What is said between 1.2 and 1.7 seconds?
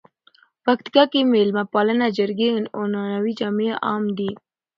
مېلمه